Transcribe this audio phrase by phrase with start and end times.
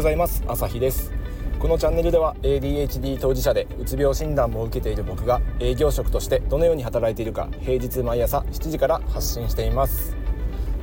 [0.00, 0.42] ございます。
[0.46, 1.12] 朝日です。
[1.58, 10.16] このチャンネルでは ADHD 当事者でうつ病診断も受けている僕が営業職としてどのように働いているか平日毎朝7時から発信しています。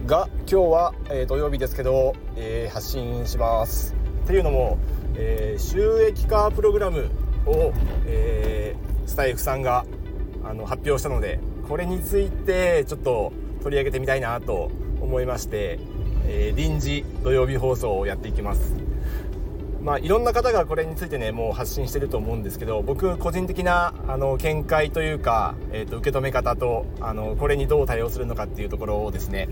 [0.05, 3.95] が今日は、えー、土曜日ですけど、えー、発信します。
[4.25, 4.77] っていうのも、
[5.15, 7.09] えー、収益化プログラム
[7.47, 7.73] を、
[8.05, 8.75] え
[9.07, 9.83] スタイフさんが
[10.43, 14.69] あの発表したのでこれについてちょっと取り上げてみたいなと
[15.01, 15.79] 思いまして
[16.27, 18.75] え、臨時土曜日放送をやっていきます。
[19.87, 29.47] まあいろんな方がこれについてねもう発信してると思うんですけど僕個人的なあの見解というか、えー、と受け止め方とあのこれにどう対応するのかっていうところをですね。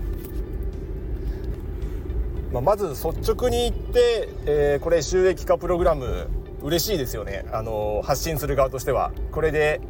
[2.52, 6.28] まあ、まず率直に言って、えー、これ収益化プログラム
[6.62, 7.46] 嬉しいですよね。
[7.50, 9.12] あの発信する側としては。
[9.32, 9.80] これで、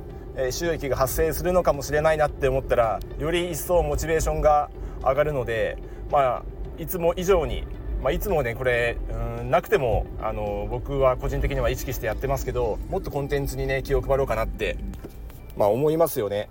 [0.50, 4.70] 収益が発生するのかもしれないなって思ったらより一層モチベーションが
[5.00, 5.78] 上がるので
[6.10, 6.42] まあ
[6.78, 7.64] いつも以上に、
[8.02, 8.96] まあ、いつもねこれ
[9.40, 14.76] うんなくてもあの僕は個人的には意識してやってますけどもっとコンテンツにね気を配ろうかなって、
[15.56, 16.48] まあ、思いますよね。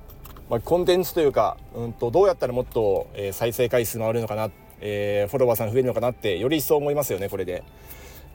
[0.49, 7.63] まあ、コンテンツというか、うんと、どうやったらもっと、えー、再生回数回るのかな、えー、フォロワーさん増えるのかなってより一層思いますよねこれで。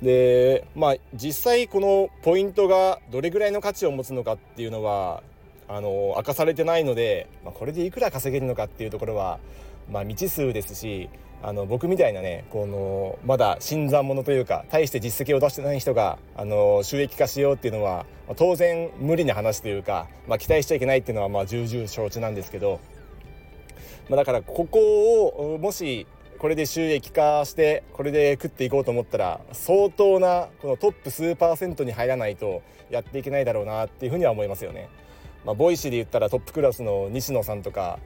[0.03, 5.23] でまあ実際このポイントがどれぐらいの価値を持つのかっていうのは
[5.69, 9.39] あの明かされてないので、まあ、これでいくら稼げるのかっていうところは、
[9.91, 11.09] まあ、未知数ですし
[11.43, 22.79] あの僕みたいなねこのまだ新参者というか大して実績を出してない人があの収益化しようっていうのは、まあ、当然無理な話というか、まあ、期待しちゃいけないっていうのはまあ重々承知なんですけど、
[24.09, 26.07] まあ、だからここをもし
[26.39, 34.89] これで収益化してこれで食っていこうと思ったら相当なこのトップ数パーセントに入らないとやっていけないだろうなっていうふうには思いますよね。
[35.45, 37.99] まあ、 Voicy で言ったらトップクラスの西野さんとか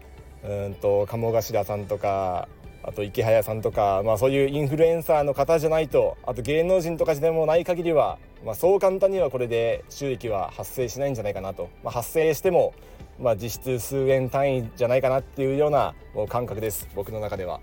[0.44, 2.48] うんと鴨頭さんとか
[2.82, 12.74] あとイケハヤさんとか、まあ、そういうインフルエンサーの方じゃないとあと芸能人とかでもない限りは、まあ、そう簡単にはこれで収益は発生しないんじゃないかなと、まあ、発生しても、
[13.18, 17.60] まあ、実質数円単位じゃないかなっていうようなもう感覚です僕の中では。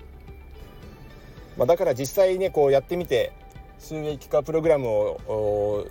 [1.58, 3.34] まあ、だから実際ねこうやってみて
[3.78, 5.88] 収益化プログラムを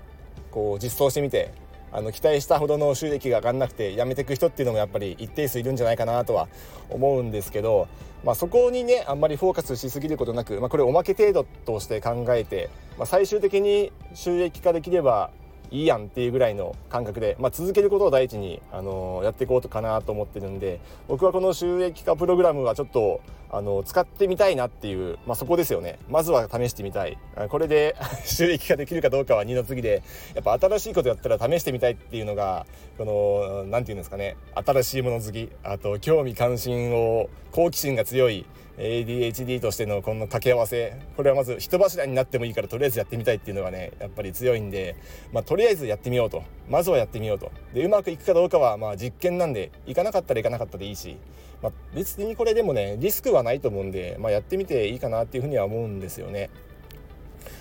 [0.50, 1.52] こう実装してみて
[1.92, 6.48] あの期待したほどの収益が上がんなくてやめていく人っていうのもやっぱり一定数いるんじゃないかなとは
[6.88, 7.88] 思うんですけど、
[8.24, 15.30] まあ、そこにねあんまりフォーカスしすぎることなく、まあ、これおまけ程度として考えて、まあ、最終的に収益化できれば
[15.70, 23.20] いいやんっていうぐらいの感覚で、まあ、続けることを第一に、あの、やっていこうかなと思ってるんで僕はこの収益化プログラムはちょっと、
[23.52, 25.98] あの、使ってみたいなっていう、まあ、そこですよね。
[26.08, 27.18] まずは試してみたい。
[27.48, 30.02] これで 収益化できるかどうかは二の次で
[30.34, 32.66] やっぱ新しいことやったら試してみたいっていうのが
[32.96, 34.36] この何て言うんですかね。
[34.54, 35.50] 新しいもの好き。
[35.62, 38.46] あと興味関心を好奇心が強い。
[38.80, 44.96] ADHD としてのこの掛け合わせこれはまず人柱になってもいいからとりあえずやってみたいっていうのがねやっぱり強いんで、
[45.32, 51.18] まあ、とりあえずやってみようとまずはやってみようとでうまくいくかどうかはまあ実験なんでいかなかったらいかなかったでいいし、
[51.62, 56.50] まあ、別にこれでもねリスクはないと思うんで、まあ、やってみていいかなっていうふうには思うんですよね。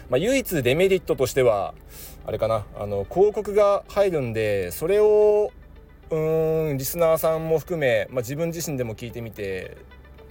[0.09, 1.75] まあ、唯一デメリットとしては
[2.25, 5.51] あれかなあの広告が入るんでそれを
[6.09, 9.77] うーんリスナーさんも含め、まあ、自分自身でも聞いてみて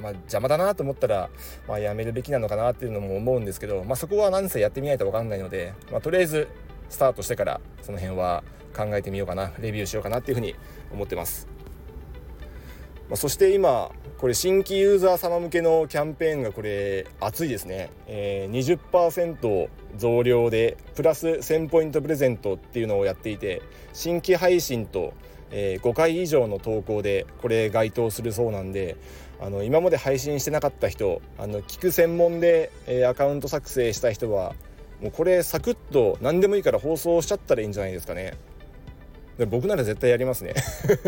[0.01, 1.31] まあ、邪魔だなと思ったら、
[1.67, 6.49] まあ、やめるべきなのかなっていうのも思うんですけど、まあ、そこは何せやってみないと分かんないので、まあ、とりあえず
[6.89, 8.43] スタートしてからその辺は
[8.77, 10.55] 考えてみようかなレビューしようかなっていうふうに
[10.93, 11.49] 思ってます。
[13.09, 25.15] まあ、そして今これ新規ユーザー様向けのキャンペーンがこれ熱いですね、えー、20%増量でプラス1000ポイントプレゼントっていうのをやっていて新規配信と、
[25.51, 28.97] えー、5回以上の投稿でこれ該当するそうなんで
[29.41, 34.55] あの今まで配信してなかった人あの聞く専門で、えー、アカウント作成した人は
[35.01, 38.35] もうこれサクッと何でもいいから放送しちゃったらいいんじゃないですかね。
[39.39, 40.55] で僕なら絶対やりますね。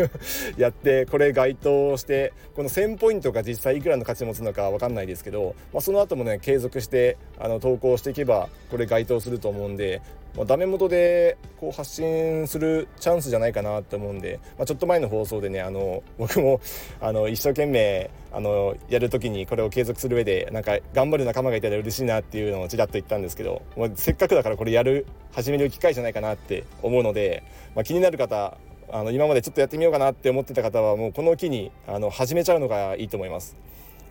[0.57, 10.01] やってこれ該当してこの1000ポイントが実際いくらの価値持つのか分かんないですけど、まあ、その後もね継続してあの投稿していけばこれ該当すると思うんで
[10.35, 16.61] まあ、ダメ元でこう発信するチャンスじゃないかなと思うんで、まあ、ちょっと前の放送でねあの僕も
[17.01, 27.43] あの一生懸命あのやる時にこれを継続する上でなんか頑張る仲間がいたら嬉しいなっていうのをちらっと言ったんですけどもうせっかくだからこれやる始める機会じゃないかなって思うので、
[27.75, 28.57] まあ、気になる方
[28.93, 33.55] あの今までちょっとやってみようかなって思ってた方はもうこの機にあの始めちゃうのがいいと思います。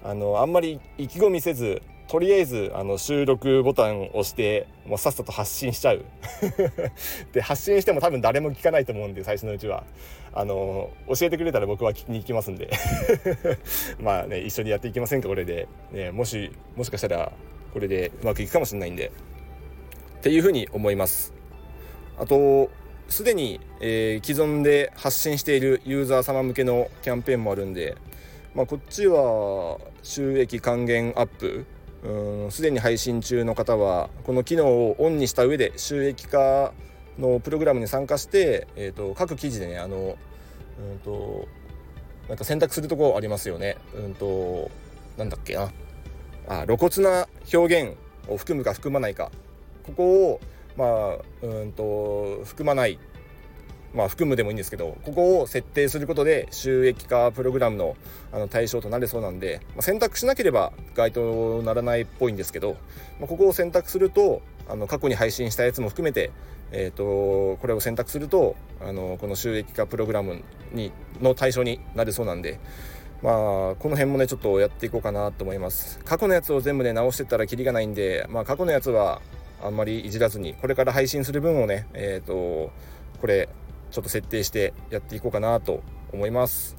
[0.02, 6.04] あのあんまり意気込みせずとりあえずあの収録ボタンを押してもうさっさと発信しちゃう。
[7.32, 9.84] で発信しても多分誰も聞かないと思うんで最初のうちは。
[10.32, 12.68] あの教えてくれたら僕は聞きに行きますんで。
[14.02, 17.30] まあね一緒にやっていきませんかこれで、ね、もしもしかしたら
[17.72, 19.12] これでうまくいくかもしれないんで。
[20.18, 21.32] っていうふうに思います。
[22.18, 22.70] あと
[23.08, 27.96] すでに、えー、既存で発信しているユーザー様向けのキャンペーンもあるんで、
[28.52, 31.66] まあ、こっちは収益還元アップ
[32.50, 36.72] すでに配信中の方はこの機能をオンにした上で収益化
[37.18, 40.16] のプログラムに参加して、えーと、各記事でねあの、
[40.78, 41.46] うんと、
[42.28, 43.76] なんか選択するとこありますよね。
[43.94, 44.70] うんと
[45.18, 45.70] なんだっけな
[46.48, 47.96] あ露骨な表現
[48.28, 49.30] を含むか含まないか
[49.84, 50.40] ここを
[50.76, 52.98] まあうんと含まない
[53.94, 57.96] まあ、含むでもいいんですけどここを設定することで収益化プログラムの
[58.32, 62.76] あの対象となれそうなんで、まあ、選択しなければ該当ならないっぽいんですけど、
[63.18, 66.30] まあ、ここを選択するとあの過去に配信したやつも含めて、
[66.70, 72.60] えーと、これを選択するとあのこの収益化プログラムにの対象になるそうなんで。
[73.22, 75.98] まあ、この辺もね、ちょっとやっていこうかなと思います。
[76.06, 79.20] 過去のやつを全部ね、直してったらキリがないんで、まあ、過去のやつは
[79.62, 82.72] あんまりいじらずに、これから配信する分をね、えっ、ー、と、
[83.20, 83.50] これ、
[83.90, 85.82] ちょっと設定してやっていこうかなと
[86.12, 86.76] 思います。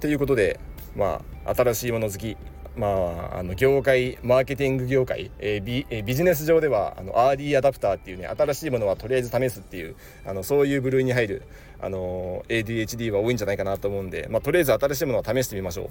[0.00, 0.60] ということで、
[0.96, 2.36] まあ、新しいもの好き、
[2.78, 2.86] ま
[3.34, 11.42] あ、あの業界マーケティング業界、えービえー、ビジネス上ではあのアーリーアダプターっていうね新しいものはとりあえず試すっていうあのそういう部類に入る
[11.80, 15.88] あの ADHD は多いんじゃないかなと思うんで、まあ、とりあえず新しいものを試してみましょう。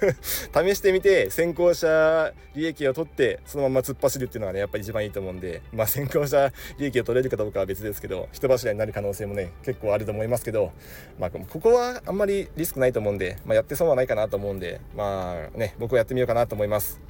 [0.66, 10.72] 試してみて先行者利益を取ってそのまま突っ走るっていうのがねやっぱり一番いいと思うんで、まあ、先行者利益を取れるかどうかは別ですけど人柱になる可能性もね結構あると思いますけど、
[11.18, 17.00] まあ、ここはあんまりリスクないと思うんで、まあ、やって損はないかなと思うんでまあね僕はやってみようかなと思います。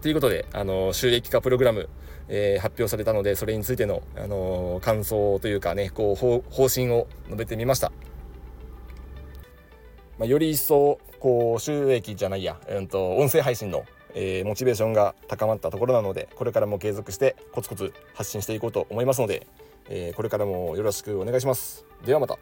[0.00, 1.88] ということであの収益化プログラム
[2.28, 7.92] えー、発表されたのでそれについての、あの、感想というかねこう方針を述べてみました、
[10.18, 13.84] まあ、より一層こう収益じゃないや、うんと、音声配信の、
[14.14, 19.46] えー、モチベーションが高まったところなのでこれからも継続してコツコツ発信していこうと思いますので、
[19.88, 21.84] えこれからもよろしくお願いします。
[22.04, 22.38] ではまた。